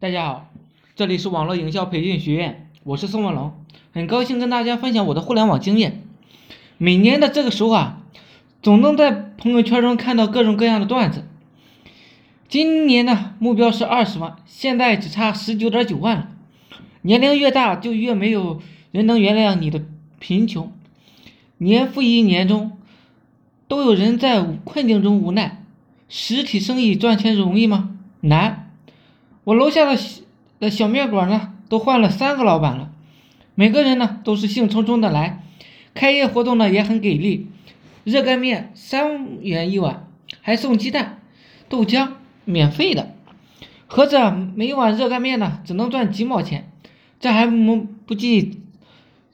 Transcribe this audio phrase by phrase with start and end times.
[0.00, 0.50] 大家好，
[0.96, 3.52] 这里是网络营销培训学院，我是宋文龙，
[3.92, 6.04] 很高兴跟大家分享我的互联网经验。
[6.78, 8.00] 每年的这个时候啊，
[8.62, 11.26] 总能在朋友圈中看到各种各样的段子。
[12.48, 16.28] 今年呢，目标是二十万，现在只差十九点九万了。
[17.02, 18.62] 年龄越大，就越没有
[18.92, 19.84] 人能原谅你的
[20.18, 20.72] 贫穷。
[21.58, 22.72] 年复一年中，
[23.68, 25.62] 都有人在困境中无奈。
[26.08, 27.98] 实体生意赚钱容易吗？
[28.22, 28.59] 难。
[29.44, 29.98] 我楼下的
[30.58, 32.90] 的小面馆呢，都换了三个老板了，
[33.54, 35.42] 每个人呢都是兴冲冲的来，
[35.94, 37.48] 开业活动呢也很给力，
[38.04, 40.06] 热干面三元一碗，
[40.42, 41.20] 还送鸡蛋、
[41.70, 42.10] 豆浆，
[42.44, 43.14] 免费的。
[43.86, 46.70] 合着每碗热干面呢只能赚几毛钱，
[47.18, 48.60] 这还不不计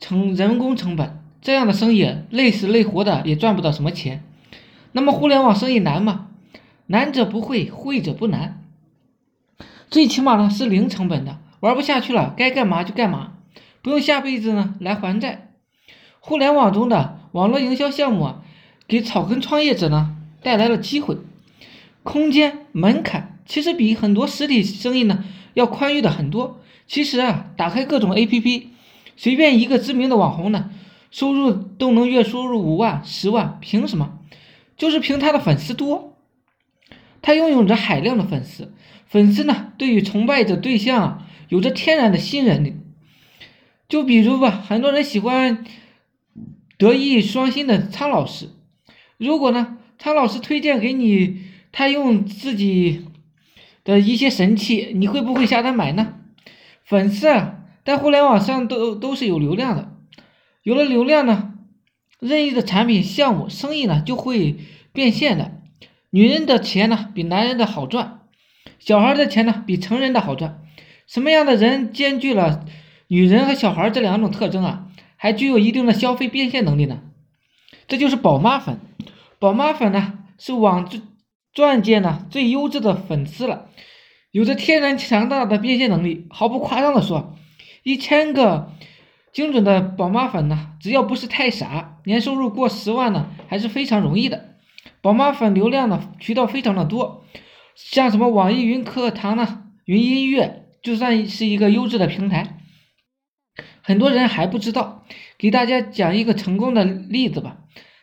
[0.00, 4.24] 成人工成本，这样的生意累死累活的也赚不到什么钱。
[4.92, 6.28] 那么互联网生意难吗？
[6.86, 8.62] 难者不会，会者不难。
[9.90, 13.32] 最起码呢是零成本的，玩不下去了该干嘛就干嘛，
[13.82, 15.48] 不用下辈子呢来还债。
[16.20, 18.42] 互联网中的网络营销项目啊，
[18.86, 21.16] 给草根创业者呢带来了机会，
[22.04, 25.24] 空间门槛其实比很多实体生意呢
[25.54, 26.60] 要宽裕的很多。
[26.86, 28.66] 其实啊，打开各种 APP，
[29.16, 30.70] 随便一个知名的网红呢，
[31.10, 34.18] 收入都能月收入五万、十万，凭什么？
[34.76, 36.16] 就是凭他的粉丝多，
[37.22, 38.72] 他拥有着海量的粉丝。
[39.06, 42.76] 粉丝呢，对于崇拜的对象有着天然的信任力。
[43.88, 45.64] 就比如吧，很多人喜欢
[46.78, 48.50] 德艺双馨的苍老师。
[49.16, 51.40] 如果呢，苍老师推荐给你
[51.72, 53.06] 他用自己
[53.82, 56.14] 的一些神器，你会不会下单买呢？
[56.84, 59.92] 粉丝啊，在互联网上都都是有流量的。
[60.62, 61.54] 有了流量呢，
[62.20, 64.56] 任意的产品、项目、生意呢就会
[64.92, 65.59] 变现的。
[66.10, 68.20] 女人的钱呢，比男人的好赚。
[68.78, 70.62] 小孩的钱呢，比成人的好赚。
[71.06, 72.64] 什么样的人兼具了
[73.08, 74.86] 女人和小孩这两种特征啊？
[75.16, 77.00] 还具有一定的消费变现能力呢？
[77.86, 78.78] 这就是宝妈粉。
[79.38, 80.88] 宝妈粉呢，是网
[81.52, 83.66] 钻界呢最优质的粉丝了，
[84.30, 86.26] 有着天然强大的变现能力。
[86.30, 87.36] 毫不夸张的说，
[87.82, 88.72] 一千个
[89.32, 94.49] 精准的宝妈粉呢，只要不是太傻，年收入过十万呢，还是非常容易的。
[95.02, 97.24] 宝妈粉流量呢，渠道非常的多。
[97.74, 99.64] 像什么网易云课堂呢？
[99.84, 102.58] 云音乐就算是一个优质的平台，
[103.82, 105.04] 很多人还不知道。
[105.38, 107.60] 给大家讲一个成功的例子吧，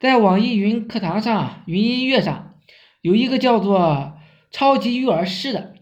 [0.00, 2.54] 在网易云课堂上、云音乐上，
[3.02, 4.16] 有一个叫做
[4.50, 5.74] “超级育儿师”的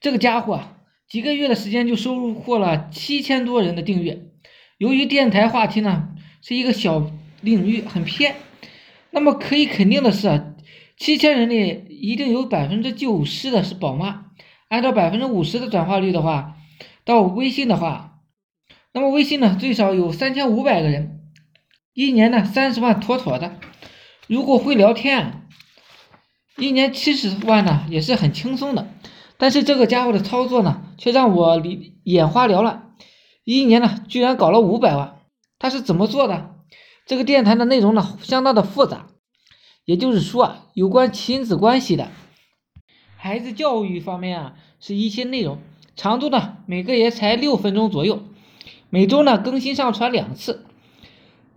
[0.00, 0.64] 这个家伙，
[1.08, 4.24] 几个月的时间就收获了七千多人的订阅。
[4.78, 6.08] 由于电台话题呢
[6.40, 7.08] 是一个小
[7.40, 8.34] 领域，很偏，
[9.12, 10.48] 那么可以肯定的是。
[10.98, 14.26] 七千人里一定有百分之九十的是宝妈，
[14.68, 16.56] 按照百分之五十的转化率的话，
[17.04, 18.20] 到微信的话，
[18.92, 21.22] 那么微信呢最少有三千五百个人，
[21.92, 23.58] 一年呢三十万妥妥的。
[24.28, 25.48] 如果会聊天，
[26.56, 28.86] 一年七十万呢也是很轻松的。
[29.38, 31.60] 但是这个家伙的操作呢，却让我
[32.04, 32.94] 眼花缭乱，
[33.44, 35.16] 一年呢居然搞了五百万，
[35.58, 36.51] 他是怎么做的？
[37.06, 39.06] 这个电台的内容呢相当的复杂。
[39.84, 42.08] 也就是说啊，有关亲子关系的、
[43.16, 45.58] 孩子教育方面啊，是一些内容，
[45.96, 48.22] 长度呢每个也才六分钟左右，
[48.90, 50.64] 每周呢更新上传两次。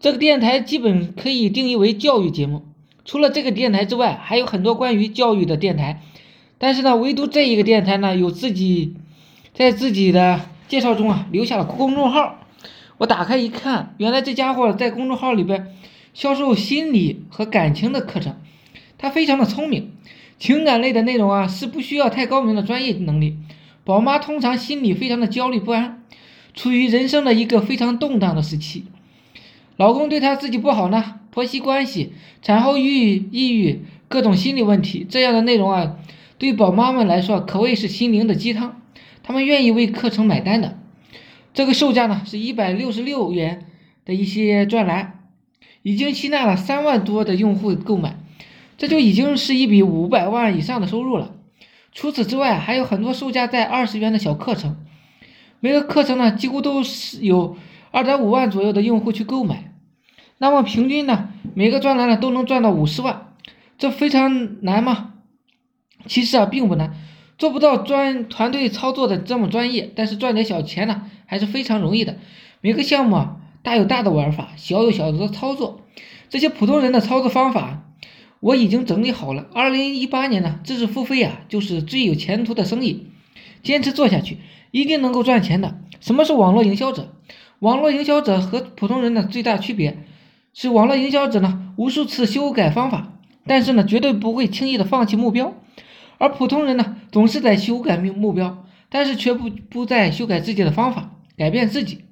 [0.00, 2.62] 这个电台基本可以定义为教育节目。
[3.04, 6.02] 除了这个电台之外，还有很多关于教育的电台，
[6.56, 8.96] 但是呢，唯独这一个电台呢，有自己
[9.52, 12.38] 在自己的介绍中啊留下了公众号。
[12.98, 15.74] 我打开一看，原来这家伙在公众号里边。
[16.12, 18.36] 销售心理和感情的课程，
[18.96, 19.90] 他非常的聪明。
[20.38, 23.36] 情感类的内容啊，是不需要太高明的专业能力。
[23.82, 26.04] 宝妈通常心里非常的焦虑不安，
[26.54, 28.84] 处于人生的一个非常动荡的时期。
[29.76, 32.12] 老公对她自己不好呢，婆媳关系、
[32.42, 35.96] 产后抑抑郁、各种心理问题，这样的内容啊，
[36.38, 38.80] 对宝妈们来说可谓是心灵的鸡汤，
[39.24, 40.78] 他们愿意为课程买单的。
[41.54, 43.66] 这个售价呢，是一百六十六元
[44.04, 45.20] 的一些专栏。
[45.86, 48.16] 已经吸纳了三万多的用户购买，
[48.78, 51.34] 这就已经是一笔五百万以上的收入了。
[51.92, 54.78] 除此之外，还有很多售价在二十元的小课程，
[55.60, 57.58] 每个课程呢几乎都是有
[57.90, 59.74] 二点五万左右的用户去购买。
[60.38, 63.34] 那么平均呢，每个专栏呢都能赚到五十万，
[63.76, 65.12] 这非常难吗？
[66.06, 66.94] 其实啊并不难，
[67.36, 72.16] 做不到专团队操作的这么专业，但是赚点小钱呢还是非常容易的。
[72.60, 73.36] 每个项目啊。
[73.64, 75.80] 大有大的玩法，小有小的操作。
[76.28, 77.82] 这些普通人的操作方法，
[78.40, 79.46] 我已经整理好了。
[79.54, 83.06] 二零一八年呢，知识付费啊，就是最有前途的生意。
[83.62, 84.36] 坚持做下去，
[84.70, 85.78] 一定能够赚钱的。
[85.98, 87.14] 什么是网络营销者？
[87.60, 90.04] 网络营销者和普通人的最大区别
[90.52, 93.14] 是，网络营销者呢无数次修改方法，
[93.46, 95.54] 但是呢绝对不会轻易的放弃目标，
[96.18, 102.04] 而普通人呢总是在修改目目标，但是却不不再修改自己的方法，改变自己。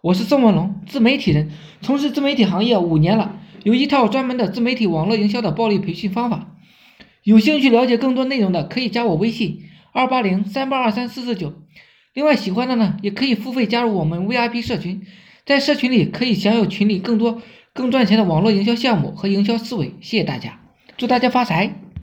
[0.00, 6.54] 我是宋文龙，自媒体人，从事自媒体行业五年了，有一套专门的自媒体网络营销的暴力培训方法。
[7.22, 9.62] 有兴趣了解更多内容的，可以加我微信
[9.92, 11.54] 二八零三八二三四四九。
[12.12, 15.02] 另外，喜欢的呢，也可以付费加入我们 VIP 社群，
[15.44, 17.42] 在社群里可以享有群里更多
[17.72, 19.94] 更赚钱的网络营销项目和营销思维。
[20.00, 20.60] 谢谢大家，
[20.96, 21.83] 祝大家发财！